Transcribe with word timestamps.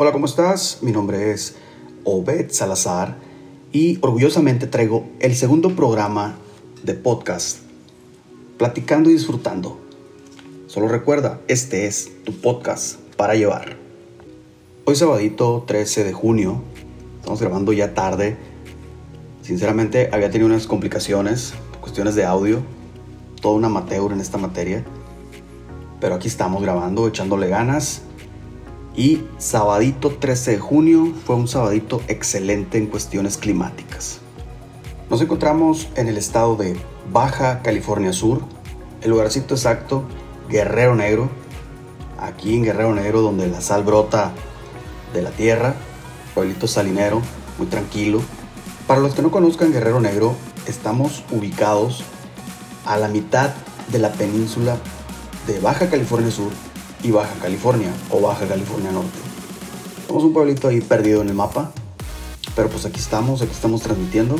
Hola, 0.00 0.12
¿cómo 0.12 0.26
estás? 0.26 0.78
Mi 0.80 0.92
nombre 0.92 1.32
es 1.32 1.56
Obed 2.04 2.52
Salazar 2.52 3.16
y 3.72 3.98
orgullosamente 4.00 4.68
traigo 4.68 5.08
el 5.18 5.34
segundo 5.34 5.74
programa 5.74 6.38
de 6.84 6.94
podcast, 6.94 7.58
Platicando 8.58 9.10
y 9.10 9.14
Disfrutando. 9.14 9.76
Solo 10.68 10.86
recuerda, 10.86 11.40
este 11.48 11.88
es 11.88 12.12
tu 12.24 12.32
podcast 12.32 13.00
para 13.16 13.34
llevar. 13.34 13.76
Hoy 14.84 14.94
sabadito 14.94 15.64
13 15.66 16.04
de 16.04 16.12
junio, 16.12 16.62
estamos 17.16 17.40
grabando 17.40 17.72
ya 17.72 17.92
tarde. 17.92 18.36
Sinceramente 19.42 20.10
había 20.12 20.30
tenido 20.30 20.46
unas 20.46 20.68
complicaciones, 20.68 21.54
cuestiones 21.80 22.14
de 22.14 22.24
audio, 22.24 22.62
todo 23.42 23.54
un 23.54 23.64
amateur 23.64 24.12
en 24.12 24.20
esta 24.20 24.38
materia. 24.38 24.84
Pero 26.00 26.14
aquí 26.14 26.28
estamos 26.28 26.62
grabando, 26.62 27.08
echándole 27.08 27.48
ganas. 27.48 28.02
Y 28.98 29.22
sabadito 29.38 30.10
13 30.10 30.50
de 30.50 30.58
junio 30.58 31.14
fue 31.24 31.36
un 31.36 31.46
sabadito 31.46 32.02
excelente 32.08 32.78
en 32.78 32.88
cuestiones 32.88 33.36
climáticas. 33.36 34.18
Nos 35.08 35.20
encontramos 35.20 35.86
en 35.94 36.08
el 36.08 36.16
estado 36.16 36.56
de 36.56 36.76
Baja 37.12 37.62
California 37.62 38.12
Sur, 38.12 38.40
el 39.00 39.10
lugarcito 39.10 39.54
exacto, 39.54 40.02
Guerrero 40.48 40.96
Negro. 40.96 41.30
Aquí 42.18 42.56
en 42.56 42.64
Guerrero 42.64 42.92
Negro 42.92 43.20
donde 43.20 43.46
la 43.46 43.60
sal 43.60 43.84
brota 43.84 44.32
de 45.14 45.22
la 45.22 45.30
tierra, 45.30 45.76
pueblito 46.34 46.66
salinero, 46.66 47.22
muy 47.56 47.68
tranquilo. 47.68 48.20
Para 48.88 48.98
los 48.98 49.14
que 49.14 49.22
no 49.22 49.30
conozcan 49.30 49.72
Guerrero 49.72 50.00
Negro, 50.00 50.34
estamos 50.66 51.22
ubicados 51.30 52.02
a 52.84 52.96
la 52.96 53.06
mitad 53.06 53.50
de 53.92 54.00
la 54.00 54.10
península 54.10 54.76
de 55.46 55.60
Baja 55.60 55.88
California 55.88 56.32
Sur 56.32 56.50
y 57.02 57.10
Baja 57.10 57.34
California 57.40 57.92
o 58.10 58.20
Baja 58.20 58.46
California 58.46 58.92
Norte. 58.92 59.18
Somos 60.06 60.24
un 60.24 60.32
pueblito 60.32 60.68
ahí 60.68 60.80
perdido 60.80 61.22
en 61.22 61.28
el 61.28 61.34
mapa, 61.34 61.72
pero 62.56 62.68
pues 62.68 62.84
aquí 62.86 62.98
estamos, 62.98 63.42
aquí 63.42 63.52
estamos 63.52 63.82
transmitiendo 63.82 64.36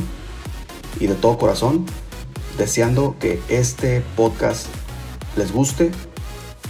y 1.01 1.07
de 1.07 1.15
todo 1.15 1.39
corazón, 1.39 1.87
deseando 2.57 3.17
que 3.21 3.41
este 3.49 4.03
podcast 4.17 4.67
les 5.37 5.53
guste. 5.53 5.91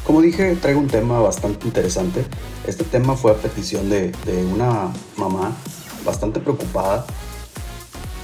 Como 0.04 0.20
dije, 0.20 0.56
traigo 0.56 0.80
un 0.80 0.88
tema 0.88 1.20
bastante 1.20 1.66
interesante. 1.66 2.24
Este 2.66 2.84
tema 2.84 3.14
fue 3.16 3.32
a 3.32 3.34
petición 3.34 3.88
de, 3.88 4.12
una 4.52 4.92
mamá 5.16 5.52
bastante 6.04 6.40
preocupada 6.40 7.06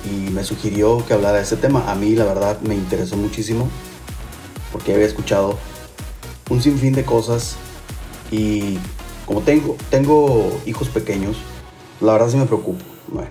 y 0.04 0.30
me 0.30 0.44
sugirió 0.44 1.04
que 1.06 1.14
hablara 1.14 1.38
de 1.38 1.44
ese 1.44 1.56
tema. 1.56 1.90
A 1.90 1.94
mí 1.94 2.14
la 2.14 2.24
verdad 2.24 2.60
me 2.60 2.74
interesó 2.74 3.16
muchísimo 3.16 3.68
porque 4.72 4.94
había 4.94 5.06
escuchado 5.06 5.58
un 6.50 6.60
sinfín 6.60 6.92
de 6.94 7.04
cosas 7.04 7.56
y 8.30 8.78
como 9.26 9.40
tengo, 9.40 9.76
tengo 9.90 10.60
hijos 10.66 10.88
pequeños, 10.88 11.36
la 12.00 12.12
verdad 12.12 12.28
sí 12.28 12.36
me 12.36 12.46
preocupo. 12.46 12.84
Bueno, 13.08 13.30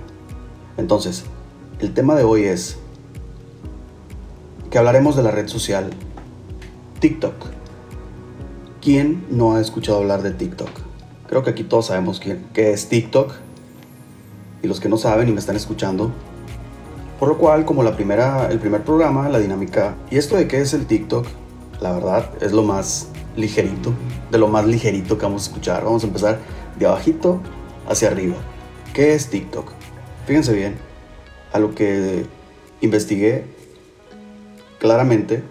entonces, 0.78 1.26
el 1.80 1.94
tema 1.94 2.16
de 2.16 2.24
hoy 2.24 2.46
es 2.46 2.78
que 4.70 4.78
hablaremos 4.78 5.16
de 5.16 5.24
la 5.24 5.32
red 5.32 5.48
social 5.48 5.92
TikTok. 7.00 7.34
¿Quién 8.82 9.26
no 9.30 9.56
ha 9.56 9.62
escuchado 9.62 10.00
hablar 10.00 10.24
de 10.24 10.32
TikTok? 10.32 10.70
Creo 11.28 11.44
que 11.44 11.52
aquí 11.52 11.64
todos 11.64 11.88
sabemos 11.88 12.20
quién, 12.20 12.46
qué 12.54 12.72
es 12.74 12.90
TikTok. 12.90 13.34
Y 14.62 14.68
los 14.68 14.80
que 14.80 14.90
no 14.90 14.98
saben 14.98 15.28
y 15.28 15.32
me 15.32 15.40
están 15.40 15.56
escuchando. 15.56 16.12
Por 17.20 17.30
lo 17.30 17.38
cual, 17.38 17.66
como 17.66 17.84
la 17.84 17.96
primera, 17.96 18.50
el 18.50 18.60
primer 18.60 18.84
programa, 18.84 19.30
la 19.30 19.40
dinámica. 19.40 19.96
¿Y 20.10 20.18
esto 20.18 20.36
de 20.36 20.48
qué 20.48 20.62
es 20.62 20.74
el 20.74 20.86
TikTok? 20.86 21.28
La 21.84 21.92
verdad, 21.92 22.30
es 22.42 22.54
lo 22.54 22.64
más 22.64 23.10
ligerito, 23.36 23.94
de 24.32 24.38
lo 24.38 24.48
más 24.48 24.66
ligerito 24.66 25.18
que 25.18 25.26
vamos 25.26 25.44
a 25.44 25.50
escuchar. 25.50 25.84
Vamos 25.84 26.06
a 26.06 26.08
empezar 26.08 26.40
de 26.80 26.86
abajito 26.86 27.42
hacia 27.90 28.08
arriba. 28.08 28.38
¿Qué 28.94 29.14
es 29.14 29.30
TikTok? 29.30 29.74
Fíjense 30.26 30.54
bien, 30.54 30.78
a 31.52 31.60
lo 31.60 31.76
que 31.76 32.26
investigué 32.80 33.44
claramente, 34.80 35.44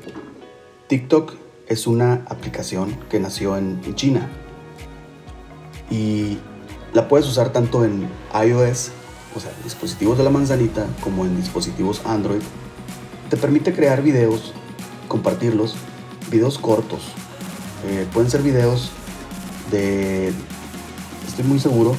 TikTok 0.89 1.35
es 1.69 1.87
una 1.87 2.25
aplicación 2.31 2.97
que 3.11 3.21
nació 3.21 3.59
en 3.59 3.95
China 3.95 4.31
y 5.91 6.39
la 6.95 7.09
puedes 7.09 7.27
usar 7.29 7.53
tanto 7.53 7.85
en 7.85 8.09
iOS, 8.35 8.91
o 9.37 9.41
sea, 9.41 9.53
dispositivos 9.65 10.17
de 10.17 10.25
la 10.25 10.31
manzanita, 10.31 10.87
como 11.03 11.27
en 11.27 11.37
dispositivos 11.37 12.01
Android. 12.07 12.41
Te 13.29 13.37
permite 13.37 13.75
crear 13.75 14.03
videos, 14.03 14.55
compartirlos 15.09 15.77
videos 16.33 16.59
cortos. 16.59 17.03
Eh, 17.87 18.07
pueden 18.13 18.31
ser 18.31 18.43
videos 18.43 18.91
de... 19.71 20.33
Estoy 21.29 21.45
muy 21.45 21.61
seguro, 21.61 21.95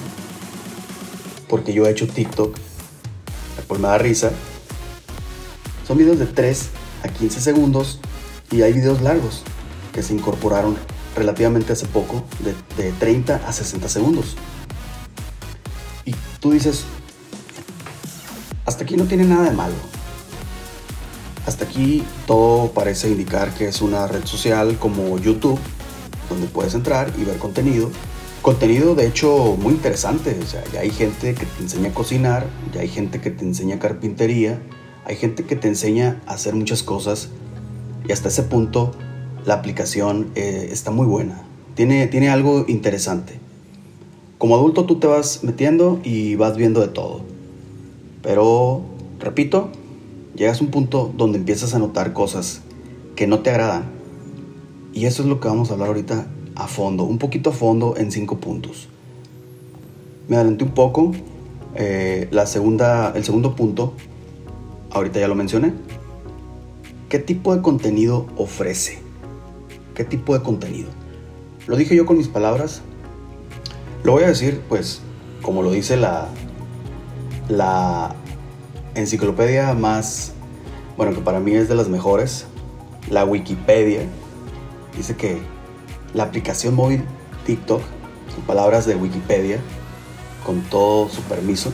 porque 1.47 1.73
yo 1.73 1.85
he 1.85 1.91
hecho 1.91 2.07
TikTok, 2.07 2.55
pues 3.67 3.79
me 3.79 3.87
da 3.87 3.97
risa. 3.97 4.31
Son 5.87 5.97
videos 5.97 6.19
de 6.19 6.25
3 6.25 6.69
a 7.03 7.07
15 7.07 7.41
segundos 7.41 7.99
y 8.51 8.61
hay 8.61 8.73
videos 8.73 9.01
largos 9.01 9.43
que 9.93 10.03
se 10.03 10.13
incorporaron 10.13 10.77
relativamente 11.15 11.73
hace 11.73 11.85
poco, 11.85 12.23
de, 12.39 12.83
de 12.83 12.91
30 12.93 13.35
a 13.47 13.53
60 13.53 13.87
segundos. 13.87 14.35
Y 16.05 16.13
tú 16.39 16.51
dices, 16.51 16.83
hasta 18.65 18.83
aquí 18.83 18.97
no 18.97 19.05
tiene 19.05 19.25
nada 19.25 19.49
de 19.49 19.51
malo 19.51 19.92
hasta 21.45 21.65
aquí 21.65 22.03
todo 22.25 22.71
parece 22.71 23.09
indicar 23.09 23.53
que 23.53 23.67
es 23.67 23.81
una 23.81 24.07
red 24.07 24.25
social 24.25 24.77
como 24.79 25.17
YouTube, 25.17 25.59
donde 26.29 26.47
puedes 26.47 26.73
entrar 26.73 27.11
y 27.19 27.25
ver 27.25 27.37
contenido. 27.37 27.89
Contenido 28.41 28.95
de 28.95 29.07
hecho 29.07 29.57
muy 29.57 29.73
interesante, 29.73 30.37
o 30.41 30.45
sea, 30.45 30.63
ya 30.73 30.81
hay 30.81 30.91
gente 30.91 31.33
que 31.33 31.45
te 31.45 31.63
enseña 31.63 31.89
a 31.89 31.93
cocinar, 31.93 32.45
ya 32.73 32.81
hay 32.81 32.89
gente 32.89 33.21
que 33.21 33.31
te 33.31 33.45
enseña 33.45 33.79
carpintería, 33.79 34.61
hay 35.05 35.15
gente 35.15 35.43
que 35.43 35.55
te 35.55 35.67
enseña 35.67 36.21
a 36.25 36.33
hacer 36.33 36.53
muchas 36.53 36.83
cosas 36.83 37.29
y 38.07 38.11
hasta 38.11 38.27
ese 38.27 38.43
punto 38.43 38.91
la 39.45 39.55
aplicación 39.55 40.31
eh, 40.35 40.69
está 40.71 40.91
muy 40.91 41.05
buena, 41.05 41.41
tiene, 41.75 42.07
tiene 42.07 42.29
algo 42.29 42.65
interesante. 42.67 43.39
Como 44.37 44.55
adulto 44.55 44.85
tú 44.85 44.99
te 44.99 45.07
vas 45.07 45.43
metiendo 45.43 46.01
y 46.03 46.35
vas 46.35 46.57
viendo 46.57 46.81
de 46.81 46.89
todo, 46.89 47.21
pero 48.21 48.81
repito, 49.19 49.71
llegas 50.35 50.61
a 50.61 50.63
un 50.63 50.71
punto 50.71 51.13
donde 51.15 51.37
empiezas 51.37 51.73
a 51.73 51.79
notar 51.79 52.13
cosas 52.13 52.61
que 53.15 53.27
no 53.27 53.39
te 53.39 53.49
agradan. 53.49 53.85
Y 54.93 55.05
eso 55.05 55.23
es 55.23 55.29
lo 55.29 55.39
que 55.39 55.47
vamos 55.47 55.69
a 55.69 55.73
hablar 55.73 55.89
ahorita 55.89 56.27
a 56.55 56.67
fondo, 56.67 57.03
un 57.03 57.17
poquito 57.17 57.49
a 57.49 57.53
fondo 57.53 57.95
en 57.97 58.11
cinco 58.11 58.37
puntos. 58.37 58.87
Me 60.27 60.35
adelanté 60.35 60.63
un 60.63 60.71
poco. 60.71 61.11
Eh, 61.75 62.27
la 62.31 62.45
segunda, 62.45 63.11
el 63.15 63.23
segundo 63.23 63.55
punto, 63.55 63.93
ahorita 64.91 65.19
ya 65.19 65.27
lo 65.27 65.35
mencioné. 65.35 65.73
¿Qué 67.09 67.19
tipo 67.19 67.55
de 67.55 67.61
contenido 67.61 68.27
ofrece? 68.37 68.99
¿Qué 69.95 70.03
tipo 70.03 70.37
de 70.37 70.43
contenido? 70.43 70.89
Lo 71.67 71.75
dije 71.75 71.95
yo 71.95 72.05
con 72.05 72.17
mis 72.17 72.27
palabras. 72.27 72.81
Lo 74.03 74.13
voy 74.13 74.23
a 74.23 74.27
decir, 74.27 74.61
pues, 74.67 75.01
como 75.41 75.61
lo 75.61 75.71
dice 75.71 75.97
la, 75.97 76.27
la 77.49 78.15
enciclopedia 78.95 79.73
más, 79.73 80.33
bueno, 80.97 81.13
que 81.13 81.21
para 81.21 81.39
mí 81.39 81.53
es 81.53 81.69
de 81.69 81.75
las 81.75 81.89
mejores, 81.89 82.45
la 83.09 83.25
Wikipedia, 83.25 84.01
dice 84.95 85.15
que 85.15 85.39
la 86.13 86.23
aplicación 86.23 86.75
móvil 86.75 87.03
TikTok, 87.45 87.81
son 88.33 88.43
palabras 88.45 88.85
de 88.85 88.95
Wikipedia, 88.95 89.59
con 90.45 90.61
todo 90.61 91.09
su 91.09 91.21
permiso, 91.23 91.71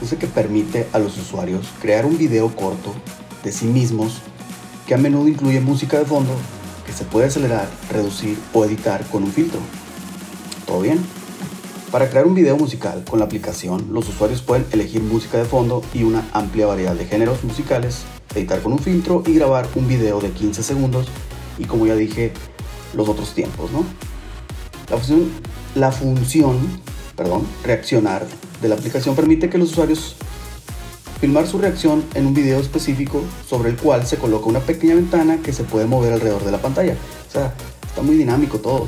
dice 0.00 0.16
que 0.16 0.26
permite 0.26 0.86
a 0.92 0.98
los 0.98 1.18
usuarios 1.18 1.66
crear 1.80 2.06
un 2.06 2.18
video 2.18 2.54
corto 2.54 2.94
de 3.44 3.52
sí 3.52 3.66
mismos 3.66 4.20
que 4.86 4.94
a 4.94 4.98
menudo 4.98 5.28
incluye 5.28 5.60
música 5.60 5.98
de 5.98 6.04
fondo 6.04 6.34
que 6.86 6.92
se 6.92 7.04
puede 7.04 7.26
acelerar, 7.26 7.68
reducir 7.90 8.38
o 8.54 8.64
editar 8.64 9.04
con 9.08 9.22
un 9.22 9.32
filtro. 9.32 9.60
¿Todo 10.66 10.80
bien? 10.80 10.98
Para 11.90 12.10
crear 12.10 12.26
un 12.26 12.34
video 12.34 12.58
musical 12.58 13.02
con 13.08 13.18
la 13.18 13.24
aplicación, 13.24 13.88
los 13.92 14.06
usuarios 14.10 14.42
pueden 14.42 14.66
elegir 14.72 15.02
música 15.02 15.38
de 15.38 15.46
fondo 15.46 15.82
y 15.94 16.02
una 16.02 16.28
amplia 16.34 16.66
variedad 16.66 16.94
de 16.94 17.06
géneros 17.06 17.42
musicales, 17.44 18.02
editar 18.34 18.60
con 18.60 18.72
un 18.72 18.78
filtro 18.78 19.22
y 19.26 19.32
grabar 19.32 19.66
un 19.74 19.88
video 19.88 20.20
de 20.20 20.30
15 20.30 20.62
segundos 20.62 21.06
y 21.56 21.64
como 21.64 21.86
ya 21.86 21.94
dije, 21.94 22.32
los 22.92 23.08
otros 23.08 23.32
tiempos, 23.32 23.70
¿no? 23.70 23.84
La 24.90 24.98
función, 24.98 25.30
la 25.74 25.90
función 25.90 26.58
perdón, 27.16 27.46
reaccionar 27.64 28.26
de 28.60 28.68
la 28.68 28.74
aplicación 28.74 29.16
permite 29.16 29.48
que 29.48 29.56
los 29.56 29.72
usuarios 29.72 30.14
filmar 31.22 31.46
su 31.46 31.58
reacción 31.58 32.04
en 32.14 32.26
un 32.26 32.34
video 32.34 32.60
específico 32.60 33.22
sobre 33.48 33.70
el 33.70 33.76
cual 33.76 34.06
se 34.06 34.18
coloca 34.18 34.46
una 34.46 34.60
pequeña 34.60 34.94
ventana 34.94 35.38
que 35.42 35.54
se 35.54 35.64
puede 35.64 35.86
mover 35.86 36.12
alrededor 36.12 36.44
de 36.44 36.52
la 36.52 36.58
pantalla. 36.58 36.96
O 37.28 37.32
sea, 37.32 37.54
está 37.86 38.02
muy 38.02 38.16
dinámico 38.16 38.58
todo. 38.58 38.86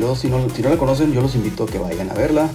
Yo, 0.00 0.16
si 0.16 0.28
no, 0.28 0.48
si 0.48 0.62
no 0.62 0.70
la 0.70 0.78
conocen, 0.78 1.12
yo 1.12 1.20
los 1.20 1.34
invito 1.34 1.64
a 1.64 1.66
que 1.66 1.78
vayan 1.78 2.08
a 2.08 2.14
verla. 2.14 2.48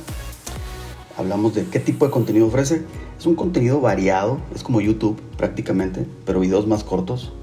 Hablamos 1.15 1.53
de 1.53 1.65
qué 1.65 1.79
tipo 1.79 2.03
de 2.05 2.09
contenido 2.11 2.47
ofrece. 2.47 2.81
Es 3.19 3.27
un 3.27 3.35
contenido 3.35 3.79
variado, 3.79 4.39
es 4.55 4.63
como 4.63 4.81
YouTube 4.81 5.21
prácticamente, 5.37 6.07
pero 6.25 6.39
videos 6.39 6.65
más 6.65 6.83
cortos. 6.83 7.33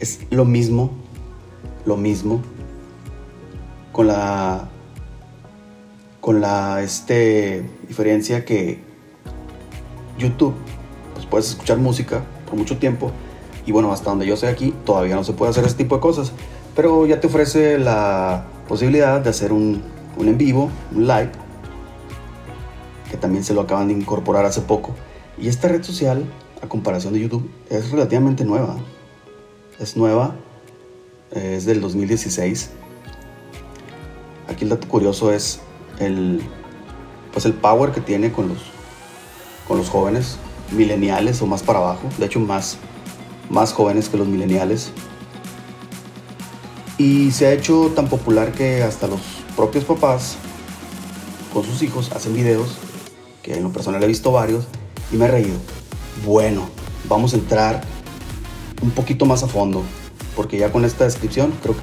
Es 0.00 0.20
lo 0.28 0.44
mismo, 0.44 0.90
lo 1.86 1.96
mismo, 1.96 2.42
con 3.92 4.08
la 4.08 4.68
con 6.20 6.42
la 6.42 6.82
este, 6.82 7.64
diferencia 7.88 8.44
que 8.44 8.80
YouTube, 10.18 10.52
pues 11.14 11.24
puedes 11.24 11.48
escuchar 11.48 11.78
música 11.78 12.22
por 12.44 12.58
mucho 12.58 12.76
tiempo 12.76 13.10
y 13.64 13.72
bueno, 13.72 13.92
hasta 13.92 14.10
donde 14.10 14.26
yo 14.26 14.36
sé 14.36 14.48
aquí 14.48 14.74
todavía 14.84 15.16
no 15.16 15.24
se 15.24 15.32
puede 15.32 15.52
hacer 15.52 15.64
ese 15.64 15.76
tipo 15.76 15.94
de 15.94 16.02
cosas, 16.02 16.32
pero 16.76 17.06
ya 17.06 17.18
te 17.18 17.28
ofrece 17.28 17.78
la 17.78 18.44
posibilidad 18.70 19.20
de 19.20 19.30
hacer 19.30 19.52
un, 19.52 19.82
un 20.16 20.28
en 20.28 20.38
vivo, 20.38 20.70
un 20.94 21.08
live, 21.08 21.32
que 23.10 23.16
también 23.16 23.42
se 23.42 23.52
lo 23.52 23.62
acaban 23.62 23.88
de 23.88 23.94
incorporar 23.94 24.44
hace 24.46 24.60
poco. 24.60 24.94
Y 25.36 25.48
esta 25.48 25.66
red 25.66 25.82
social, 25.82 26.24
a 26.62 26.68
comparación 26.68 27.12
de 27.12 27.18
YouTube, 27.18 27.50
es 27.68 27.90
relativamente 27.90 28.44
nueva. 28.44 28.76
Es 29.80 29.96
nueva, 29.96 30.36
es 31.32 31.64
del 31.64 31.80
2016. 31.80 32.70
Aquí 34.46 34.62
el 34.62 34.70
dato 34.70 34.86
curioso 34.86 35.32
es 35.32 35.58
el, 35.98 36.40
pues 37.32 37.46
el 37.46 37.54
power 37.54 37.90
que 37.90 38.00
tiene 38.00 38.30
con 38.30 38.50
los, 38.50 38.58
con 39.66 39.78
los 39.78 39.90
jóvenes 39.90 40.38
mileniales 40.70 41.42
o 41.42 41.46
más 41.46 41.64
para 41.64 41.80
abajo, 41.80 42.08
de 42.18 42.26
hecho 42.26 42.38
más, 42.38 42.78
más 43.50 43.72
jóvenes 43.72 44.08
que 44.08 44.16
los 44.16 44.28
mileniales. 44.28 44.92
Y 47.00 47.30
se 47.30 47.46
ha 47.46 47.52
hecho 47.54 47.92
tan 47.96 48.08
popular 48.08 48.52
que 48.52 48.82
hasta 48.82 49.06
los 49.06 49.22
propios 49.56 49.84
papás 49.84 50.36
con 51.50 51.64
sus 51.64 51.80
hijos 51.80 52.12
hacen 52.12 52.34
videos, 52.34 52.76
que 53.42 53.54
en 53.54 53.62
lo 53.62 53.72
personal 53.72 54.02
he 54.02 54.06
visto 54.06 54.30
varios, 54.32 54.66
y 55.10 55.16
me 55.16 55.24
he 55.24 55.28
reído. 55.28 55.56
Bueno, 56.26 56.68
vamos 57.08 57.32
a 57.32 57.36
entrar 57.36 57.80
un 58.82 58.90
poquito 58.90 59.24
más 59.24 59.42
a 59.42 59.46
fondo, 59.48 59.82
porque 60.36 60.58
ya 60.58 60.70
con 60.70 60.84
esta 60.84 61.04
descripción 61.04 61.54
creo 61.62 61.74
que... 61.74 61.80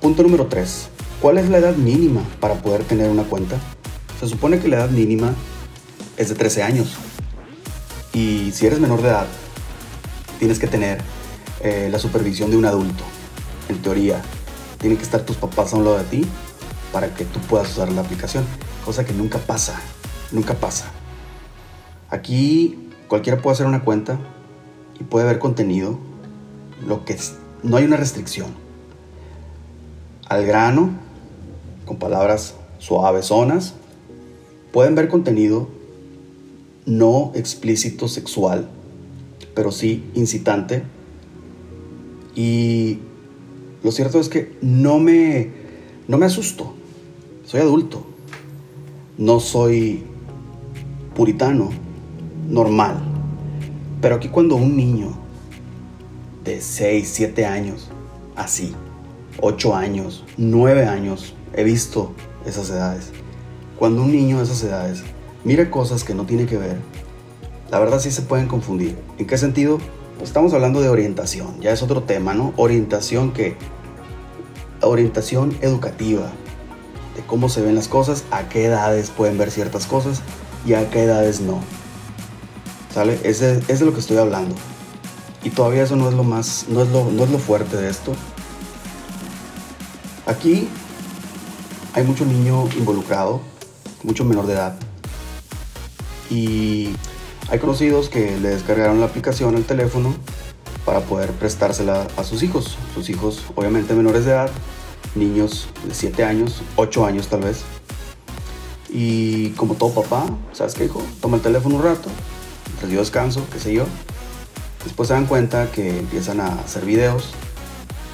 Punto 0.00 0.22
número 0.22 0.46
3. 0.46 0.90
¿Cuál 1.20 1.38
es 1.38 1.48
la 1.48 1.58
edad 1.58 1.74
mínima 1.74 2.22
para 2.38 2.54
poder 2.54 2.84
tener 2.84 3.10
una 3.10 3.24
cuenta? 3.24 3.58
Se 4.20 4.28
supone 4.28 4.60
que 4.60 4.68
la 4.68 4.76
edad 4.76 4.90
mínima 4.90 5.34
es 6.16 6.28
de 6.28 6.36
13 6.36 6.62
años. 6.62 6.94
Y 8.12 8.52
si 8.52 8.64
eres 8.64 8.78
menor 8.78 9.02
de 9.02 9.08
edad, 9.08 9.26
tienes 10.38 10.60
que 10.60 10.68
tener 10.68 11.02
eh, 11.62 11.88
la 11.90 11.98
supervisión 11.98 12.52
de 12.52 12.58
un 12.58 12.64
adulto. 12.64 13.02
En 13.68 13.82
teoría, 13.82 14.22
tienen 14.78 14.96
que 14.96 15.04
estar 15.04 15.22
tus 15.22 15.36
papás 15.36 15.72
a 15.72 15.76
un 15.76 15.84
lado 15.84 15.98
de 15.98 16.04
ti 16.04 16.26
para 16.92 17.14
que 17.14 17.24
tú 17.24 17.40
puedas 17.40 17.70
usar 17.70 17.92
la 17.92 18.00
aplicación. 18.00 18.44
Cosa 18.84 19.04
que 19.04 19.12
nunca 19.12 19.38
pasa. 19.38 19.80
Nunca 20.32 20.54
pasa. 20.54 20.90
Aquí 22.10 22.90
cualquiera 23.08 23.42
puede 23.42 23.54
hacer 23.54 23.66
una 23.66 23.84
cuenta 23.84 24.18
y 24.98 25.04
puede 25.04 25.26
ver 25.26 25.38
contenido. 25.38 25.98
Lo 26.86 27.04
que 27.04 27.16
no 27.62 27.76
hay 27.76 27.84
una 27.84 27.96
restricción. 27.96 28.48
Al 30.28 30.46
grano, 30.46 30.90
con 31.86 31.98
palabras 31.98 32.54
suaves, 32.78 33.26
zonas, 33.26 33.74
pueden 34.72 34.94
ver 34.94 35.08
contenido 35.08 35.68
no 36.86 37.32
explícito 37.34 38.08
sexual, 38.08 38.68
pero 39.54 39.70
sí 39.72 40.04
incitante. 40.14 40.82
Y 42.34 43.00
lo 43.82 43.92
cierto 43.92 44.18
es 44.18 44.28
que 44.28 44.56
no 44.60 44.98
me, 44.98 45.50
no 46.08 46.18
me 46.18 46.26
asusto. 46.26 46.74
Soy 47.44 47.60
adulto. 47.60 48.04
No 49.16 49.40
soy 49.40 50.04
puritano, 51.14 51.70
normal. 52.48 53.02
Pero 54.00 54.16
aquí 54.16 54.28
cuando 54.28 54.56
un 54.56 54.76
niño 54.76 55.16
de 56.44 56.60
6, 56.60 57.08
7 57.12 57.46
años, 57.46 57.88
así, 58.36 58.72
8 59.40 59.74
años, 59.74 60.24
9 60.36 60.86
años, 60.86 61.34
he 61.54 61.64
visto 61.64 62.12
esas 62.46 62.70
edades. 62.70 63.10
Cuando 63.78 64.02
un 64.02 64.12
niño 64.12 64.38
de 64.38 64.44
esas 64.44 64.62
edades 64.62 65.02
mira 65.44 65.70
cosas 65.70 66.04
que 66.04 66.14
no 66.14 66.24
tiene 66.24 66.46
que 66.46 66.56
ver, 66.56 66.76
la 67.70 67.78
verdad 67.78 68.00
sí 68.00 68.10
se 68.10 68.22
pueden 68.22 68.48
confundir. 68.48 68.96
¿En 69.18 69.26
qué 69.26 69.36
sentido? 69.36 69.78
Estamos 70.22 70.52
hablando 70.52 70.80
de 70.80 70.88
orientación, 70.88 71.60
ya 71.60 71.70
es 71.70 71.82
otro 71.82 72.02
tema, 72.02 72.34
¿no? 72.34 72.52
Orientación 72.56 73.32
que... 73.32 73.56
Orientación 74.80 75.56
educativa, 75.60 76.30
de 77.16 77.22
cómo 77.26 77.48
se 77.48 77.62
ven 77.62 77.74
las 77.74 77.88
cosas, 77.88 78.24
a 78.30 78.48
qué 78.48 78.64
edades 78.66 79.10
pueden 79.10 79.38
ver 79.38 79.50
ciertas 79.50 79.86
cosas 79.86 80.22
y 80.66 80.74
a 80.74 80.90
qué 80.90 81.02
edades 81.02 81.40
no. 81.40 81.60
¿Sale? 82.92 83.18
Es 83.22 83.40
de, 83.40 83.62
es 83.68 83.80
lo 83.80 83.92
que 83.92 84.00
estoy 84.00 84.16
hablando. 84.16 84.54
Y 85.42 85.50
todavía 85.50 85.82
eso 85.82 85.96
no 85.96 86.08
es 86.08 86.14
lo 86.14 86.24
más, 86.24 86.66
no 86.68 86.82
es 86.82 86.88
lo, 86.90 87.10
no 87.10 87.24
es 87.24 87.30
lo 87.30 87.38
fuerte 87.38 87.76
de 87.76 87.88
esto. 87.88 88.12
Aquí 90.26 90.68
hay 91.94 92.04
mucho 92.04 92.24
niño 92.24 92.68
involucrado, 92.76 93.40
mucho 94.02 94.24
menor 94.24 94.46
de 94.46 94.52
edad. 94.54 94.74
Y 96.30 96.90
hay 97.50 97.58
conocidos 97.58 98.08
que 98.08 98.38
le 98.38 98.50
descargaron 98.50 99.00
la 99.00 99.06
aplicación 99.06 99.56
al 99.56 99.64
teléfono 99.64 100.14
para 100.84 101.00
poder 101.00 101.30
prestársela 101.32 102.06
a 102.16 102.24
sus 102.24 102.42
hijos. 102.42 102.76
Sus 102.94 103.10
hijos, 103.10 103.42
obviamente 103.54 103.94
menores 103.94 104.24
de 104.24 104.32
edad, 104.32 104.50
niños 105.14 105.68
de 105.86 105.94
7 105.94 106.24
años, 106.24 106.62
8 106.76 107.06
años 107.06 107.28
tal 107.28 107.40
vez. 107.40 107.62
Y 108.90 109.50
como 109.50 109.74
todo 109.74 110.02
papá, 110.02 110.26
¿sabes 110.52 110.74
qué 110.74 110.86
hijo? 110.86 111.02
Toma 111.20 111.36
el 111.36 111.42
teléfono 111.42 111.76
un 111.76 111.82
rato, 111.82 112.08
les 112.80 112.90
dio 112.90 113.00
descanso, 113.00 113.44
qué 113.52 113.58
sé 113.58 113.72
yo. 113.74 113.84
Después 114.84 115.08
se 115.08 115.14
dan 115.14 115.26
cuenta 115.26 115.70
que 115.70 115.98
empiezan 115.98 116.40
a 116.40 116.46
hacer 116.60 116.84
videos 116.84 117.30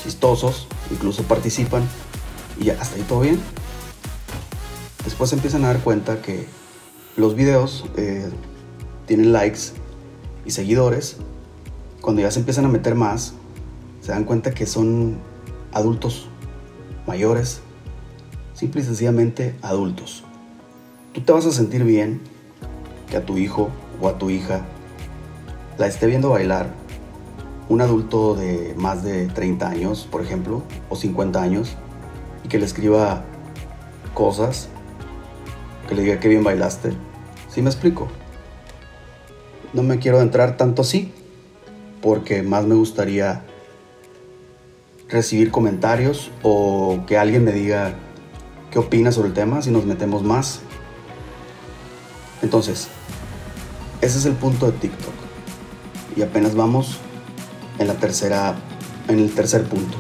chistosos, 0.03 0.67
incluso 0.91 1.23
participan 1.23 1.83
y 2.61 2.71
hasta 2.71 2.97
ahí 2.97 3.03
todo 3.09 3.21
bien 3.21 3.41
después 5.05 5.31
se 5.31 5.37
empiezan 5.37 5.65
a 5.65 5.69
dar 5.69 5.81
cuenta 5.81 6.21
que 6.23 6.47
los 7.17 7.35
videos 7.35 7.85
eh, 7.97 8.31
tienen 9.07 9.33
likes 9.33 9.73
y 10.45 10.51
seguidores. 10.51 11.17
Cuando 12.01 12.23
ya 12.23 12.31
se 12.31 12.41
empiezan 12.41 12.65
a 12.65 12.69
meter 12.69 12.95
más, 12.95 13.35
se 14.01 14.13
dan 14.13 14.25
cuenta 14.25 14.53
que 14.53 14.67
son 14.67 15.17
adultos 15.73 16.29
mayores, 17.07 17.61
simple 18.55 18.83
y 18.83 18.85
sencillamente 18.85 19.55
adultos. 19.63 20.25
Tú 21.13 21.21
te 21.21 21.33
vas 21.33 21.47
a 21.47 21.53
sentir 21.53 21.85
bien 21.85 22.21
que 23.09 23.17
a 23.17 23.25
tu 23.25 23.39
hijo 23.39 23.71
o 24.01 24.09
a 24.09 24.19
tu 24.19 24.31
hija 24.31 24.63
la 25.79 25.87
esté 25.87 26.07
viendo 26.07 26.31
bailar 26.31 26.69
un 27.69 27.81
adulto 27.81 28.35
de 28.35 28.75
más 28.77 29.03
de 29.03 29.27
30 29.27 29.69
años, 29.69 30.09
por 30.11 30.23
ejemplo, 30.23 30.63
o 30.91 30.97
50 30.97 31.41
años, 31.41 31.77
y 32.45 32.49
que 32.49 32.59
le 32.59 32.67
escriba 32.67 33.23
cosas 34.13 34.69
que 35.89 35.95
le 35.95 36.03
diga 36.03 36.21
que 36.21 36.29
bien 36.29 36.45
bailaste. 36.45 36.93
¿Sí 37.49 37.63
me 37.63 37.71
explico? 37.71 38.09
No 39.75 39.83
me 39.83 39.99
quiero 39.99 40.23
entrar 40.23 40.57
tanto 40.57 40.81
así, 40.81 41.13
porque 42.01 42.43
más 42.43 42.65
me 42.65 42.75
gustaría 42.75 43.43
recibir 45.09 45.51
comentarios 45.51 46.31
o 46.43 47.01
que 47.07 47.19
alguien 47.19 47.45
me 47.45 47.53
diga 47.53 47.95
qué 48.71 48.79
opina 48.79 49.13
sobre 49.13 49.29
el 49.29 49.35
tema 49.35 49.61
si 49.61 49.71
nos 49.71 49.85
metemos 49.85 50.23
más. 50.23 50.61
Entonces, 52.41 52.89
ese 54.01 54.19
es 54.19 54.25
el 54.25 54.35
punto 54.35 54.67
de 54.67 54.73
TikTok. 54.79 55.15
Y 56.17 56.23
apenas 56.23 56.55
vamos 56.55 56.99
en 57.79 57.89
la 57.89 57.95
tercera 57.95 58.55
en 59.09 59.19
el 59.19 59.35
tercer 59.35 59.65
punto. 59.65 59.99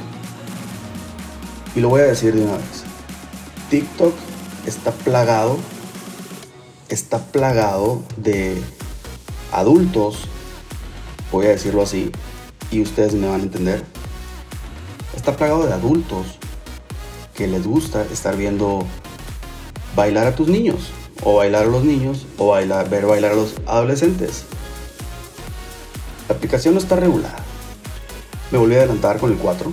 Y 1.76 1.80
lo 1.80 1.90
voy 1.90 2.00
a 2.00 2.04
decir 2.04 2.34
de 2.34 2.42
una 2.42 2.56
vez. 2.56 2.84
TikTok 3.68 4.14
está 4.66 4.92
plagado 4.92 5.58
está 6.88 7.18
plagado 7.18 8.02
de 8.16 8.62
adultos, 9.54 10.28
voy 11.32 11.46
a 11.46 11.50
decirlo 11.50 11.82
así, 11.82 12.10
y 12.70 12.82
ustedes 12.82 13.14
me 13.14 13.28
van 13.28 13.40
a 13.40 13.44
entender. 13.44 13.84
Está 15.16 15.36
plagado 15.36 15.66
de 15.66 15.72
adultos 15.72 16.38
que 17.34 17.46
les 17.46 17.66
gusta 17.66 18.04
estar 18.12 18.36
viendo 18.36 18.86
bailar 19.96 20.26
a 20.26 20.34
tus 20.34 20.48
niños, 20.48 20.90
o 21.22 21.36
bailar 21.36 21.64
a 21.64 21.68
los 21.68 21.84
niños, 21.84 22.26
o 22.38 22.52
ver 22.52 23.06
bailar 23.06 23.32
a 23.32 23.36
los 23.36 23.54
adolescentes. 23.66 24.44
La 26.28 26.34
aplicación 26.34 26.74
no 26.74 26.80
está 26.80 26.96
regulada. 26.96 27.36
Me 28.50 28.58
volví 28.58 28.74
a 28.74 28.78
adelantar 28.78 29.18
con 29.18 29.32
el 29.32 29.38
4, 29.38 29.72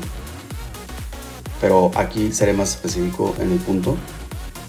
pero 1.60 1.92
aquí 1.96 2.32
seré 2.32 2.54
más 2.54 2.76
específico 2.76 3.36
en 3.40 3.52
el 3.52 3.60
punto. 3.60 3.98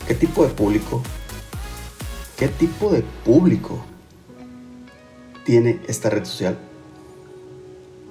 ¿Qué 0.07 0.14
tipo 0.14 0.42
de 0.42 0.50
público 0.50 1.00
¿Qué 2.42 2.49
tipo 2.49 2.90
de 2.90 3.04
público 3.25 3.85
tiene 5.44 5.80
esta 5.88 6.11
red 6.11 6.25
social? 6.25 6.58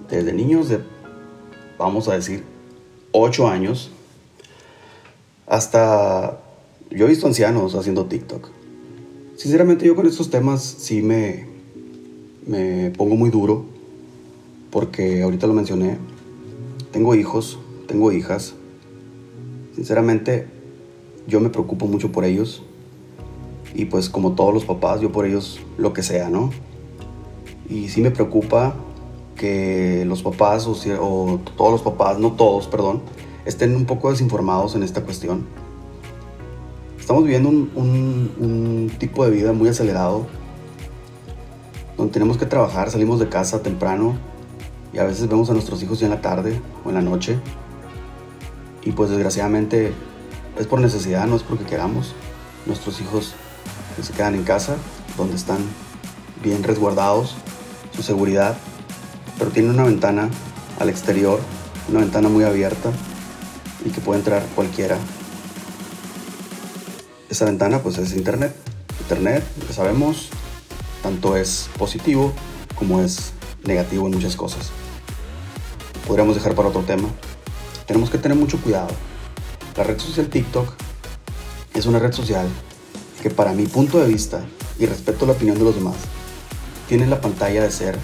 Desde 0.09 0.33
niños 0.33 0.69
de, 0.69 0.79
vamos 1.77 2.07
a 2.07 2.13
decir, 2.13 2.43
8 3.11 3.47
años 3.47 3.91
hasta, 5.47 6.39
yo 6.89 7.05
he 7.05 7.09
visto 7.09 7.27
ancianos 7.27 7.75
haciendo 7.75 8.05
TikTok. 8.05 8.49
Sinceramente 9.35 9.85
yo 9.85 9.95
con 9.95 10.07
estos 10.07 10.29
temas 10.29 10.61
sí 10.61 11.01
me, 11.01 11.45
me 12.45 12.91
pongo 12.91 13.15
muy 13.15 13.29
duro 13.29 13.65
porque 14.69 15.21
ahorita 15.23 15.47
lo 15.47 15.53
mencioné, 15.53 15.97
tengo 16.91 17.15
hijos, 17.15 17.59
tengo 17.87 18.11
hijas. 18.11 18.53
Sinceramente, 19.75 20.47
yo 21.27 21.39
me 21.39 21.49
preocupo 21.49 21.87
mucho 21.87 22.11
por 22.11 22.23
ellos. 22.23 22.63
Y 23.73 23.85
pues 23.85 24.09
como 24.09 24.33
todos 24.33 24.53
los 24.53 24.65
papás, 24.65 25.01
yo 25.01 25.11
por 25.11 25.25
ellos 25.25 25.59
lo 25.77 25.93
que 25.93 26.03
sea, 26.03 26.29
¿no? 26.29 26.51
Y 27.71 27.87
sí 27.87 28.01
me 28.01 28.11
preocupa 28.11 28.75
que 29.37 30.03
los 30.05 30.21
papás, 30.21 30.67
o, 30.67 30.73
o 30.99 31.39
todos 31.55 31.71
los 31.71 31.81
papás, 31.81 32.19
no 32.19 32.33
todos, 32.33 32.67
perdón, 32.67 33.01
estén 33.45 33.75
un 33.75 33.85
poco 33.85 34.11
desinformados 34.11 34.75
en 34.75 34.83
esta 34.83 35.03
cuestión. 35.03 35.45
Estamos 36.99 37.23
viviendo 37.23 37.47
un, 37.47 37.71
un, 38.37 38.91
tipo 38.99 39.23
de 39.23 39.31
vida 39.31 39.53
muy 39.53 39.69
acelerado, 39.69 40.27
donde 41.95 42.11
tenemos 42.11 42.37
que 42.37 42.45
trabajar, 42.45 42.91
salimos 42.91 43.21
de 43.21 43.29
casa 43.29 43.63
temprano 43.63 44.15
y 44.93 44.97
a 44.97 45.05
veces 45.05 45.29
vemos 45.29 45.49
a 45.49 45.53
nuestros 45.53 45.81
hijos 45.81 45.99
ya 45.99 46.07
en 46.07 46.11
la 46.11 46.21
tarde 46.21 46.59
o 46.85 46.89
en 46.89 46.95
la 46.95 47.01
noche. 47.01 47.39
Y 48.83 48.91
pues 48.91 49.09
desgraciadamente 49.09 49.93
es 50.59 50.67
por 50.67 50.81
necesidad, 50.81 51.25
no 51.25 51.37
es 51.37 51.43
porque 51.43 51.63
queramos. 51.63 52.15
Nuestros 52.65 52.99
hijos 52.99 53.33
se 54.01 54.11
quedan 54.11 54.35
en 54.35 54.43
casa, 54.43 54.75
donde 55.17 55.35
están 55.35 55.59
bien 56.43 56.63
resguardados, 56.63 57.37
seguridad, 58.01 58.55
pero 59.37 59.51
tienen 59.51 59.71
una 59.71 59.83
ventana 59.83 60.29
al 60.79 60.89
exterior, 60.89 61.39
una 61.89 61.99
ventana 61.99 62.29
muy 62.29 62.43
abierta 62.43 62.91
y 63.85 63.89
que 63.89 64.01
puede 64.01 64.19
entrar 64.19 64.45
cualquiera. 64.55 64.97
Esa 67.29 67.45
ventana 67.45 67.79
pues 67.79 67.97
es 67.97 68.13
Internet. 68.13 68.55
Internet, 69.01 69.43
ya 69.67 69.73
sabemos, 69.73 70.29
tanto 71.01 71.35
es 71.35 71.69
positivo 71.77 72.33
como 72.75 73.01
es 73.01 73.31
negativo 73.63 74.07
en 74.07 74.13
muchas 74.13 74.35
cosas. 74.35 74.69
Podríamos 76.07 76.35
dejar 76.35 76.55
para 76.55 76.69
otro 76.69 76.81
tema. 76.81 77.09
Tenemos 77.85 78.09
que 78.09 78.17
tener 78.17 78.37
mucho 78.37 78.59
cuidado. 78.61 78.89
La 79.77 79.83
red 79.83 79.99
social 79.99 80.27
TikTok 80.27 80.73
es 81.73 81.85
una 81.85 81.99
red 81.99 82.13
social 82.13 82.47
que 83.21 83.29
para 83.29 83.53
mi 83.53 83.65
punto 83.65 83.99
de 83.99 84.07
vista 84.07 84.41
y 84.79 84.85
respeto 84.85 85.25
la 85.25 85.33
opinión 85.33 85.57
de 85.57 85.63
los 85.63 85.75
demás, 85.75 85.95
tiene 86.91 87.07
la 87.07 87.21
pantalla 87.21 87.63
de 87.63 87.71
ser, 87.71 87.97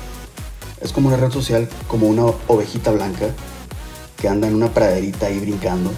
es 0.79 0.93
como 0.93 1.09
una 1.09 1.17
red 1.17 1.29
social 1.29 1.67
como 1.89 2.07
una 2.07 2.23
ovejita 2.47 2.89
blanca 2.91 3.31
que 4.15 4.29
anda 4.29 4.47
en 4.47 4.55
una 4.55 4.69
praderita 4.69 5.25
ahí 5.25 5.39
brincando 5.39 5.91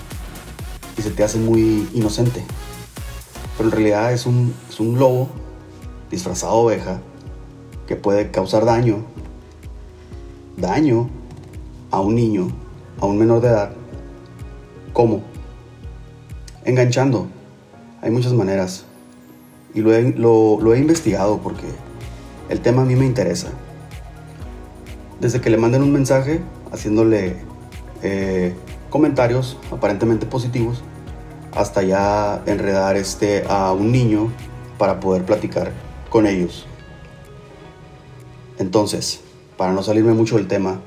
y 0.97 1.03
se 1.03 1.11
te 1.11 1.23
hace 1.23 1.37
muy 1.37 1.87
inocente. 1.93 2.43
Pero 3.55 3.69
en 3.69 3.73
realidad 3.73 4.11
es 4.11 4.25
un, 4.25 4.55
es 4.67 4.79
un 4.79 4.97
lobo 4.97 5.29
disfrazado 6.09 6.53
de 6.53 6.77
oveja 6.77 6.99
que 7.85 7.95
puede 7.95 8.31
causar 8.31 8.65
daño, 8.65 9.05
daño 10.57 11.11
a 11.91 11.99
un 11.99 12.15
niño, 12.15 12.47
a 12.99 13.05
un 13.05 13.19
menor 13.19 13.39
de 13.41 13.49
edad. 13.49 13.71
¿Cómo? 14.93 15.21
Enganchando. 16.65 17.27
Hay 18.01 18.09
muchas 18.09 18.33
maneras. 18.33 18.85
Y 19.75 19.81
lo 19.81 19.93
he, 19.93 20.11
lo 20.11 20.73
he 20.73 20.79
investigado 20.79 21.37
porque 21.37 21.67
el 22.49 22.61
tema 22.61 22.81
a 22.81 22.85
mí 22.85 22.95
me 22.95 23.05
interesa. 23.05 23.49
Desde 25.19 25.41
que 25.41 25.49
le 25.49 25.57
manden 25.57 25.83
un 25.83 25.91
mensaje 25.91 26.41
haciéndole 26.71 27.37
eh, 28.01 28.53
comentarios 28.89 29.57
aparentemente 29.71 30.25
positivos 30.25 30.81
hasta 31.55 31.83
ya 31.83 32.41
enredar 32.45 32.95
este, 32.95 33.43
a 33.47 33.71
un 33.71 33.91
niño 33.91 34.31
para 34.77 34.99
poder 34.99 35.23
platicar 35.25 35.71
con 36.09 36.25
ellos. 36.25 36.65
Entonces, 38.57 39.21
para 39.57 39.73
no 39.73 39.83
salirme 39.83 40.13
mucho 40.13 40.37
del 40.37 40.47
tema, 40.47 40.79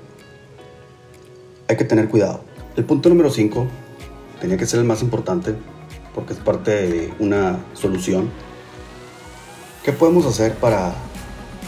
hay 1.69 1.76
que 1.76 1.85
tener 1.85 2.09
cuidado. 2.09 2.40
El 2.76 2.85
punto 2.85 3.09
número 3.09 3.31
5 3.31 3.66
tenía 4.40 4.57
que 4.57 4.66
ser 4.66 4.81
el 4.81 4.87
más 4.87 5.02
importante 5.02 5.54
porque 6.14 6.33
es 6.33 6.38
parte 6.38 6.71
de 6.71 7.14
una 7.19 7.59
solución. 7.75 8.31
¿Qué 9.85 9.92
podemos 9.92 10.26
hacer 10.26 10.54
para 10.54 10.95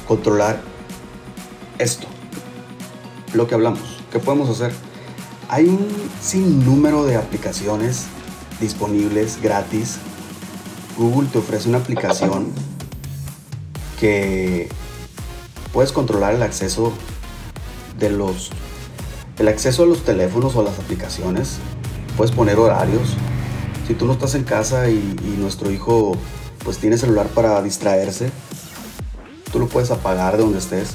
controlar 0.07 0.61
esto? 1.79 2.07
Lo 3.33 3.47
que 3.47 3.55
hablamos. 3.55 3.81
¿Qué 4.13 4.19
podemos 4.19 4.49
hacer? 4.49 4.73
Hay 5.49 5.67
un 5.67 5.89
sinnúmero 6.23 7.05
de 7.05 7.17
aplicaciones 7.17 8.07
disponibles 8.61 9.41
gratis. 9.43 9.99
Google 10.97 11.29
te 11.29 11.39
ofrece 11.39 11.69
una 11.69 11.79
aplicación 11.79 12.53
que 13.99 14.69
puedes 15.73 15.93
controlar 15.93 16.35
el 16.35 16.43
acceso 16.43 16.93
de 17.99 18.11
los 18.11 18.51
el 19.39 19.49
acceso 19.49 19.83
a 19.83 19.87
los 19.87 20.05
teléfonos 20.05 20.55
o 20.55 20.61
a 20.61 20.65
las 20.65 20.79
aplicaciones. 20.79 21.59
Puedes 22.17 22.33
poner 22.35 22.59
horarios. 22.59 23.15
Si 23.89 23.95
tú 23.95 24.07
no 24.07 24.13
estás 24.13 24.37
en 24.37 24.45
casa 24.45 24.89
y, 24.89 24.95
y 24.95 25.37
nuestro 25.39 25.71
hijo 25.73 26.17
pues 26.65 26.79
tiene 26.79 26.97
celular 26.97 27.27
para 27.27 27.61
distraerse, 27.61 28.31
tú 29.55 29.61
lo 29.61 29.69
puedes 29.69 29.91
apagar 29.91 30.37
de 30.37 30.43
donde 30.43 30.59
estés. 30.59 30.91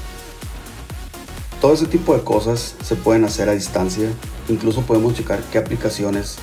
Todo 1.60 1.74
ese 1.74 1.88
tipo 1.88 2.14
de 2.14 2.24
cosas 2.24 2.76
se 2.84 2.96
pueden 2.96 3.24
hacer 3.24 3.50
a 3.50 3.54
distancia 3.54 4.10
Incluso 4.50 4.82
podemos 4.82 5.14
checar 5.14 5.42
qué 5.52 5.60
aplicaciones 5.60 6.40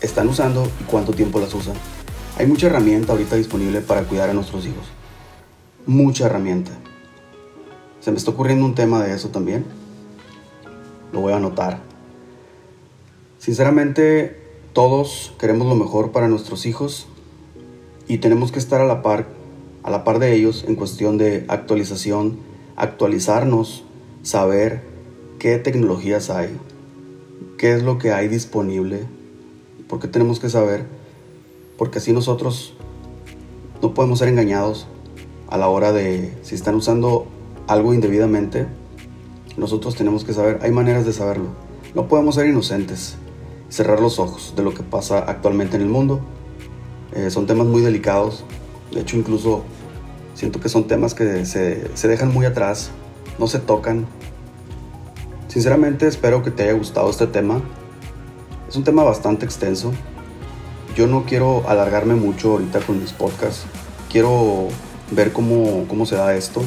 están 0.00 0.28
usando 0.28 0.70
y 0.80 0.84
cuánto 0.84 1.12
tiempo 1.12 1.40
las 1.40 1.52
usan. 1.52 1.74
Hay 2.38 2.46
mucha 2.46 2.68
herramienta 2.68 3.12
ahorita 3.12 3.34
disponible 3.34 3.80
para 3.80 4.04
cuidar 4.04 4.30
a 4.30 4.32
nuestros 4.32 4.64
hijos. 4.64 4.84
Mucha 5.86 6.26
herramienta. 6.26 6.70
Se 7.98 8.12
me 8.12 8.16
está 8.16 8.30
ocurriendo 8.30 8.64
un 8.64 8.76
tema 8.76 9.02
de 9.02 9.12
eso 9.12 9.30
también. 9.30 9.64
Lo 11.12 11.20
voy 11.20 11.32
a 11.32 11.38
anotar. 11.38 11.80
Sinceramente, 13.38 14.40
todos 14.72 15.32
queremos 15.36 15.66
lo 15.66 15.74
mejor 15.74 16.12
para 16.12 16.28
nuestros 16.28 16.64
hijos 16.64 17.08
y 18.06 18.18
tenemos 18.18 18.52
que 18.52 18.60
estar 18.60 18.80
a 18.80 18.86
la 18.86 19.02
par, 19.02 19.26
a 19.82 19.90
la 19.90 20.04
par 20.04 20.18
de 20.18 20.34
ellos 20.34 20.64
en 20.66 20.76
cuestión 20.76 21.18
de 21.18 21.44
actualización, 21.48 22.38
actualizarnos, 22.76 23.84
saber 24.22 24.82
qué 25.38 25.58
tecnologías 25.58 26.30
hay, 26.30 26.50
qué 27.58 27.74
es 27.74 27.82
lo 27.82 27.98
que 27.98 28.12
hay 28.12 28.28
disponible, 28.28 29.04
porque 29.88 30.08
tenemos 30.08 30.40
que 30.40 30.50
saber, 30.50 30.86
porque 31.78 31.98
así 31.98 32.12
nosotros 32.12 32.74
no 33.82 33.94
podemos 33.94 34.18
ser 34.18 34.28
engañados 34.28 34.86
a 35.48 35.58
la 35.58 35.68
hora 35.68 35.92
de 35.92 36.32
si 36.42 36.54
están 36.54 36.74
usando 36.74 37.26
algo 37.66 37.94
indebidamente, 37.94 38.66
nosotros 39.56 39.96
tenemos 39.96 40.24
que 40.24 40.32
saber, 40.32 40.58
hay 40.62 40.70
maneras 40.70 41.04
de 41.04 41.12
saberlo. 41.12 41.48
No 41.94 42.06
podemos 42.06 42.36
ser 42.36 42.46
inocentes, 42.46 43.16
cerrar 43.68 44.00
los 44.00 44.18
ojos 44.18 44.54
de 44.56 44.62
lo 44.62 44.74
que 44.74 44.82
pasa 44.82 45.18
actualmente 45.18 45.76
en 45.76 45.82
el 45.82 45.88
mundo. 45.88 46.20
Eh, 47.14 47.30
son 47.30 47.46
temas 47.46 47.66
muy 47.66 47.82
delicados, 47.82 48.44
de 48.92 49.00
hecho 49.00 49.16
incluso 49.16 49.64
siento 50.34 50.60
que 50.60 50.68
son 50.68 50.86
temas 50.86 51.14
que 51.14 51.44
se, 51.46 51.96
se 51.96 52.08
dejan 52.08 52.32
muy 52.32 52.46
atrás, 52.46 52.90
no 53.38 53.46
se 53.46 53.58
tocan, 53.58 54.06
Sinceramente 55.50 56.06
espero 56.06 56.44
que 56.44 56.52
te 56.52 56.62
haya 56.62 56.74
gustado 56.74 57.10
este 57.10 57.26
tema. 57.26 57.60
Es 58.68 58.76
un 58.76 58.84
tema 58.84 59.02
bastante 59.02 59.44
extenso. 59.44 59.90
Yo 60.94 61.08
no 61.08 61.24
quiero 61.24 61.68
alargarme 61.68 62.14
mucho 62.14 62.52
ahorita 62.52 62.78
con 62.78 63.00
mis 63.00 63.12
podcasts. 63.12 63.64
Quiero 64.08 64.68
ver 65.10 65.32
cómo, 65.32 65.86
cómo 65.88 66.06
se 66.06 66.14
da 66.14 66.36
esto. 66.36 66.62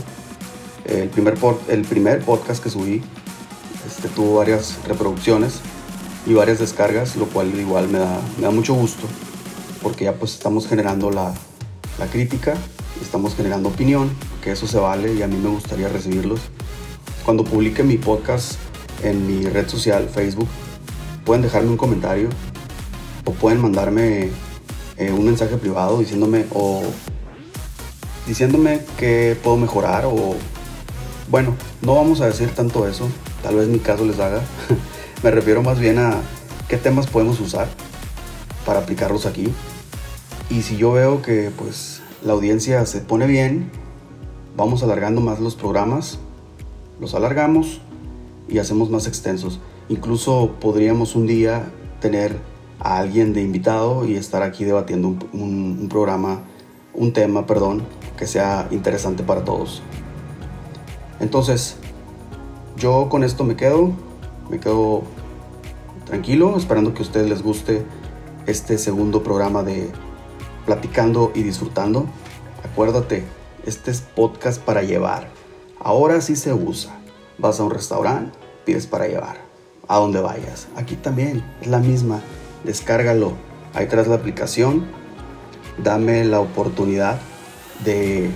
El 0.84 1.08
primer, 1.08 1.38
el 1.70 1.84
primer 1.84 2.26
podcast 2.26 2.62
que 2.62 2.70
subí 2.70 3.02
este, 3.88 4.10
tuvo 4.10 4.36
varias 4.36 4.78
reproducciones 4.86 5.62
y 6.26 6.34
varias 6.34 6.60
descargas, 6.60 7.16
lo 7.16 7.28
cual 7.28 7.58
igual 7.58 7.88
me 7.88 8.00
da, 8.00 8.20
me 8.36 8.44
da 8.44 8.52
mucho 8.52 8.74
gusto 8.74 9.08
porque 9.82 10.06
ya 10.06 10.16
pues 10.16 10.34
estamos 10.34 10.68
generando 10.68 11.10
la, 11.10 11.34
la 12.00 12.08
crítica, 12.08 12.56
estamos 13.02 13.36
generando 13.36 13.70
opinión, 13.70 14.10
que 14.44 14.52
eso 14.52 14.68
se 14.68 14.78
vale 14.78 15.14
y 15.14 15.22
a 15.22 15.28
mí 15.28 15.38
me 15.38 15.50
gustaría 15.50 15.90
recibirlos. 15.90 16.42
Cuando 17.26 17.44
publique 17.44 17.84
mi 17.84 17.98
podcast 17.98 18.56
en 19.04 19.28
mi 19.28 19.46
red 19.46 19.68
social, 19.68 20.10
Facebook. 20.10 20.48
Pueden 21.26 21.42
dejarme 21.42 21.70
un 21.70 21.78
comentario 21.78 22.30
o 23.26 23.32
pueden 23.32 23.62
mandarme 23.62 24.30
eh, 24.98 25.12
un 25.12 25.26
mensaje 25.26 25.56
privado 25.58 26.00
diciéndome 26.00 26.46
o 26.54 26.84
diciéndome 28.28 28.82
que 28.98 29.38
puedo 29.42 29.58
mejorar 29.58 30.06
o 30.06 30.36
bueno, 31.30 31.56
no 31.82 31.96
vamos 31.96 32.22
a 32.22 32.28
decir 32.28 32.50
tanto 32.50 32.88
eso, 32.88 33.08
tal 33.42 33.56
vez 33.56 33.68
mi 33.68 33.80
caso 33.80 34.06
les 34.06 34.20
haga. 34.20 34.42
Me 35.24 35.32
refiero 35.32 35.64
más 35.64 35.80
bien 35.80 35.98
a 36.00 36.16
qué 36.68 36.78
temas 36.78 37.08
podemos 37.08 37.40
usar 37.40 37.68
para 38.66 38.80
aplicarlos 38.80 39.26
aquí. 39.26 39.52
Y 40.54 40.62
si 40.62 40.78
yo 40.78 40.92
veo 40.92 41.24
que 41.24 41.50
pues 41.58 42.04
la 42.24 42.34
audiencia 42.34 42.86
se 42.86 43.00
pone 43.00 43.26
bien, 43.26 43.72
vamos 44.56 44.84
alargando 44.84 45.20
más 45.20 45.40
los 45.40 45.56
programas, 45.56 46.20
los 47.02 47.16
alargamos 47.16 47.82
y 48.48 48.60
hacemos 48.60 48.92
más 48.92 49.08
extensos. 49.08 49.60
Incluso 49.90 50.52
podríamos 50.62 51.16
un 51.16 51.26
día 51.26 51.72
tener 52.02 52.38
a 52.80 53.00
alguien 53.00 53.34
de 53.34 53.42
invitado 53.42 54.06
y 54.06 54.14
estar 54.14 54.44
aquí 54.44 54.64
debatiendo 54.64 55.16
un, 55.34 55.88
programa, 55.90 56.42
un 56.94 57.14
tema, 57.14 57.48
perdón, 57.48 57.82
que 58.16 58.28
sea 58.28 58.68
interesante 58.70 59.24
para 59.24 59.44
todos. 59.44 59.82
Entonces, 61.20 61.78
yo 62.78 63.10
con 63.10 63.24
esto 63.24 63.44
me 63.44 63.56
quedo, 63.56 63.92
me 64.52 64.60
quedo 64.60 65.02
tranquilo, 66.06 66.56
esperando 66.58 66.94
que 66.94 67.00
a 67.00 67.06
ustedes 67.06 67.28
les 67.28 67.42
guste 67.42 67.82
este 68.46 68.78
segundo 68.78 69.24
programa 69.24 69.64
de 69.64 69.90
Platicando 70.66 71.32
y 71.36 71.44
Disfrutando. 71.44 72.08
Acuérdate, 72.64 73.24
este 73.66 73.92
es 73.92 74.02
podcast 74.02 74.62
para 74.62 74.84
llevar. 74.84 75.30
Ahora 75.80 76.22
sí 76.22 76.36
se 76.36 76.54
usa. 76.54 76.98
Vas 77.38 77.60
a 77.60 77.64
un 77.64 77.72
restaurante, 77.72 78.38
pides 78.66 78.88
para 78.88 79.08
llevar. 79.08 79.38
A 79.88 79.98
donde 79.98 80.22
vayas. 80.22 80.68
Aquí 80.76 80.96
también 80.96 81.44
es 81.62 81.68
la 81.68 81.80
misma. 81.80 82.22
Descárgalo. 82.64 83.34
Ahí 83.74 83.88
traes 83.88 84.08
la 84.08 84.16
aplicación. 84.16 84.86
Dame 85.78 86.24
la 86.24 86.40
oportunidad 86.40 87.20
de 87.84 88.32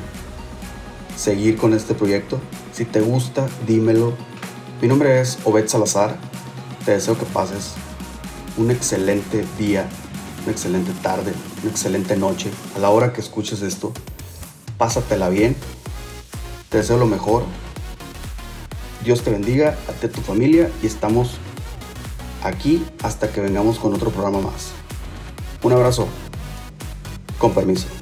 seguir 1.15 1.57
con 1.57 1.73
este 1.73 1.93
proyecto. 1.93 2.39
Si 2.73 2.85
te 2.85 3.01
gusta, 3.01 3.47
dímelo. 3.65 4.13
Mi 4.81 4.87
nombre 4.87 5.21
es 5.21 5.39
Obed 5.45 5.67
Salazar. 5.67 6.17
Te 6.85 6.91
deseo 6.91 7.17
que 7.17 7.25
pases 7.25 7.73
un 8.57 8.71
excelente 8.71 9.45
día, 9.57 9.87
una 10.47 10.53
excelente 10.53 10.93
tarde, 11.03 11.33
una 11.61 11.71
excelente 11.71 12.15
noche. 12.15 12.49
A 12.77 12.79
la 12.79 12.89
hora 12.89 13.11
que 13.11 13.19
escuches 13.19 13.61
esto, 13.61 13.91
pásatela 14.77 15.27
bien. 15.27 15.57
Te 16.69 16.77
deseo 16.77 16.97
lo 16.97 17.05
mejor. 17.05 17.43
Dios 19.03 19.23
te 19.23 19.31
bendiga, 19.31 19.77
a 19.89 20.07
tu 20.07 20.21
familia 20.21 20.71
y 20.81 20.87
estamos 20.87 21.37
aquí 22.43 22.85
hasta 23.03 23.29
que 23.29 23.41
vengamos 23.41 23.77
con 23.77 23.93
otro 23.93 24.09
programa 24.09 24.39
más. 24.39 24.71
Un 25.63 25.73
abrazo. 25.73 26.07
Con 27.37 27.53
permiso. 27.53 27.96